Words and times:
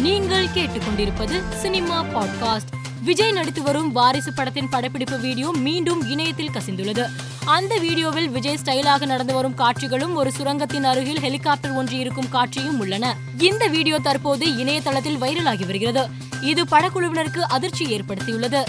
நீங்கள் 0.00 0.46
கேட்டுக்கொண்டிருப்பது 0.46 1.42
cinema 1.54 2.04
podcast. 2.04 2.72
Vijay 3.02 3.32
நடித்து 3.32 3.62
வரும் 3.62 3.92
வாரிசு 3.92 4.32
படத்தின் 4.32 4.68
படப்பிடிப்பு 4.68 5.20
வீடியோ 5.20 5.52
மீண்டும் 5.58 6.08
இணையத்தில் 6.08 6.50
கசிந்துள்ளது. 6.50 7.06
அந்த 7.44 7.78
வீடியோவில் 7.78 8.28
விஜய் 8.28 8.58
ஸ்டைலாக 8.64 9.06
நடந்து 9.06 9.34
வரும் 9.34 9.54
காட்சிகளும் 9.54 10.14
ஒரு 10.14 10.32
சுரங்கத்தின் 10.32 10.84
அருகில் 10.84 11.20
ஹெலிகாப்டர் 11.20 11.72
ஒன்று 11.72 11.98
இருக்கும் 11.98 12.28
காட்சியும் 12.28 12.78
உள்ளன. 12.78 13.16
இந்த 13.38 13.66
வீடியோ 13.66 13.98
தற்போது 13.98 14.56
இணையதளத்தில் 14.56 15.20
வைரலாகி 15.20 15.66
வருகிறது. 15.66 16.08
இது 16.40 16.62
படக்குழுவினருக்கு 16.62 17.38
அதிர்ச்சி 17.38 17.84
ஏற்படுத்தியுள்ளது. 17.84 18.64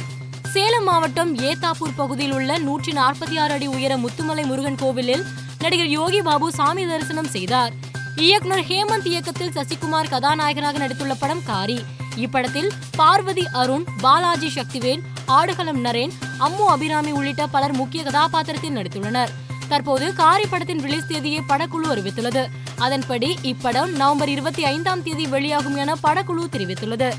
சேலம் 0.51 0.83
மாவட்டம் 0.83 1.37
ஏத்தாப்பூர் 1.37 1.95
பகுதியில் 1.95 2.33
உள்ள 2.33 2.57
நூற்றி 2.57 2.91
நாற்பத்தி 2.91 3.39
ஆறு 3.39 3.53
அடி 3.53 3.67
உயர 3.67 3.97
முத்துமலை 3.97 4.43
முருகன் 4.43 4.75
கோவிலில் 4.75 5.23
நடிகர் 5.59 5.87
யோகி 5.87 6.21
பாபு 6.21 6.51
சாமி 6.51 6.87
தரிசனம் 6.87 7.27
செய்தார். 7.27 7.73
இயக்குனர் 8.15 8.59
ஹேமந்த் 8.59 9.07
இயக்கத்தில் 9.07 9.49
சசிகுமார் 9.49 10.09
கதாநாயகனாக 10.09 10.87
நடித்துள்ள 10.87 11.13
படம் 11.19 11.43
காரி. 11.45 11.83
இப்படத்தில் 12.15 12.69
பார்வதி 12.95 13.47
அருண் 13.51 13.85
பாலாஜி 14.01 14.47
சக்திவேல் 14.47 14.99
ஆடுகளம் 15.25 15.85
நரேன் 15.85 16.11
அம்மு 16.39 16.65
அபிராமி 16.67 17.11
உள்ளிட்ட 17.11 17.47
பலர் 17.47 17.73
முக்கிய 17.73 18.03
கதாபாத்திரத்தில் 18.03 18.75
நடித்துள்ளனர். 18.75 19.29
தற்போது 19.67 20.13
காரி 20.13 20.45
படத்தின் 20.45 20.81
ரிலீஸ் 20.81 21.07
தேதியை 21.07 21.41
படக்குழு 21.47 21.87
அறிவித்துள்ளது. 21.89 22.45
அதன்படி 22.77 23.37
இப்படம் 23.43 23.87
நவம்பர் 23.87 24.29
இருபத்தி 24.29 24.63
ஐந்தாம் 24.63 25.03
தேதி 25.03 25.27
வெளியாகும் 25.27 25.75
என 25.75 25.93
படக்குழு 26.03 26.47
தெரிவித்துள்ளது. 26.51 27.11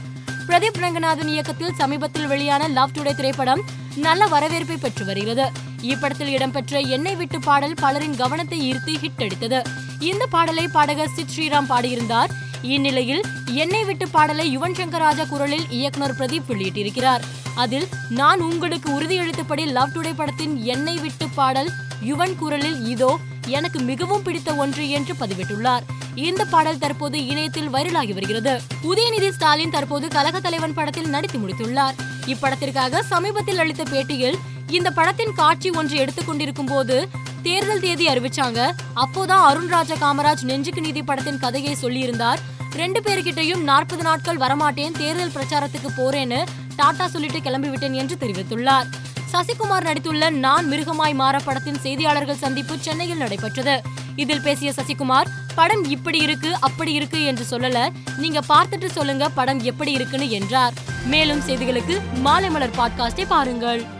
பிரதீப் 0.46 0.78
ரங்கநாதன் 0.78 1.28
இயக்கத்தில் 1.28 1.74
சமீபத்தில் 1.78 2.26
வெளியான 2.26 2.68
லவ் 2.68 2.90
டுடே 2.90 3.14
திரைப்படம் 3.14 3.62
நல்ல 3.96 4.26
வரவேற்பை 4.26 4.76
பெற்று 4.76 5.04
வருகிறது. 5.04 5.50
இப்படத்தில் 5.82 6.26
இடம்பெற்ற 6.26 6.80
எண்ணெய் 6.80 7.16
விட்டு 7.16 7.40
பாடல் 7.40 7.74
பலரின் 7.74 8.16
கவனத்தை 8.16 8.72
ஈர்த்து 8.72 8.94
ஹிட் 8.94 9.22
அடித்தது. 9.22 9.62
இந்த 10.10 10.24
பாடலை 10.34 10.64
பாடகர் 10.68 11.14
சித் 11.16 11.32
ஸ்ரீராம் 11.34 11.68
பாடியிருந்தார். 11.68 12.30
இந்நிலையில் 12.74 13.22
என்னை 13.62 13.80
விட்டு 13.84 14.06
பாடலை 14.08 14.44
யுவன் 14.56 14.76
சங்கர் 14.78 15.02
ராஜா 15.04 15.24
குரலில் 15.24 15.66
இயக்குனர் 15.78 16.16
பிரதீப் 16.18 16.48
வெளியிட்டிருக்கிறார். 16.48 17.22
அதில் 17.54 17.86
நான் 18.20 18.40
உங்களுக்கு 18.40 18.88
உறுதியளித்தபடி 18.90 19.64
லவ் 19.76 19.92
டுடே 19.94 20.12
படத்தின் 20.16 20.54
என்னை 20.64 20.96
விட்டு 21.04 21.26
பாடல் 21.34 21.70
யுவன் 22.10 22.34
குரலில் 22.36 22.78
இதோ 22.86 23.10
எனக்கு 23.46 23.78
மிகவும் 23.90 24.22
பிடித்த 24.22 24.50
ஒன்று 24.54 24.84
என்று 24.96 25.14
பதிவிட்டுள்ளார். 25.20 25.84
இந்த 26.28 26.42
பாடல் 26.44 26.82
தற்போது 26.84 27.18
இணையத்தில் 27.26 27.70
வைரலாகி 27.74 28.14
வருகிறது. 28.18 28.54
உதயநிதி 28.90 29.30
ஸ்டாலின் 29.30 29.74
தற்போது 29.76 30.08
கழக 30.08 30.40
தலைவன் 30.40 30.76
படத்தில் 30.78 31.12
நடித்து 31.14 31.38
முடித்துள்ளார். 31.38 31.96
இப்படத்திற்காக 32.32 33.02
சமீபத்தில் 33.12 33.58
அளித்த 33.58 33.84
பேட்டியில் 33.92 34.38
இந்த 34.76 34.90
படத்தின் 34.90 35.34
காட்சி 35.40 35.70
ஒன்று 35.70 35.96
எடுத்துக்கொண்டிருக்கும் 36.02 36.70
போது 36.72 36.96
தேர்தல் 37.44 37.80
தேதி 37.80 38.06
அறிவிச்சாங்க. 38.06 38.72
அப்போதான் 38.96 39.44
அருண்ராஜா 39.48 39.96
காமராஜ் 40.00 40.42
நெஞ்சுக்கு 40.42 40.80
நீதி 40.80 41.02
படத்தின் 41.02 41.38
கதையை 41.38 41.76
சொல்லியிருந்தார். 41.82 42.38
ரெண்டு 42.72 43.00
பேர்கிட்டயும் 43.00 43.62
நாற்பது 43.62 44.02
நாட்கள் 44.02 44.36
வரமாட்டேன் 44.36 44.98
தேர்தல் 44.98 45.32
பிரச்சாரத்துக்கு 45.34 45.90
போறேன்னு 45.96 46.44
டாடா 46.76 47.08
சொல்லிட்டு 47.08 47.38
கிளம்பிவிட்டேன் 47.38 47.92
என்று 47.92 48.16
தெரிவித்துள்ளார். 48.20 48.86
சசிகுமார் 49.32 49.86
நடித்துள்ள 49.88 50.30
நான் 50.30 50.66
மிருகமாய் 50.66 51.14
மாற 51.14 51.38
படத்தின் 51.38 51.80
செய்தியாளர்கள் 51.82 52.36
சந்திப்பு 52.36 52.76
சென்னையில் 52.80 53.16
நடைபெற்றது. 53.16 53.82
இதில் 54.16 54.40
பேசிய 54.40 54.72
சசிகுமார் 54.76 55.26
படம் 55.54 55.84
இப்படி 55.84 56.18
இருக்கு 56.18 56.60
அப்படி 56.60 56.92
இருக்கு 56.92 57.24
என்று 57.24 57.46
சொல்லல. 57.50 57.88
நீங்க 58.16 58.40
பார்த்துட்டு 58.48 58.86
சொல்லுங்க 58.86 59.28
படம் 59.28 59.60
எப்படி 59.60 59.92
இருக்குன்னு 59.92 60.30
என்றார். 60.30 60.72
மேலும் 61.06 61.40
செய்திகளுக்கு 61.40 62.00
மாலை 62.14 62.50
மலர் 62.50 62.76
பாட்காஸ்டை 62.78 63.24
பாருங்கள். 63.28 63.93